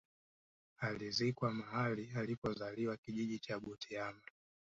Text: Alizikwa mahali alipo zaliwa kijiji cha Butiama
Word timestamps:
Alizikwa 0.79 1.51
mahali 1.51 2.11
alipo 2.15 2.53
zaliwa 2.53 2.97
kijiji 2.97 3.39
cha 3.39 3.59
Butiama 3.59 4.21